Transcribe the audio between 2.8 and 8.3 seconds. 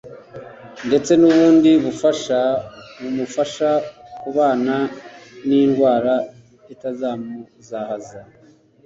bumufasha kubana n’indwara itamuzahaza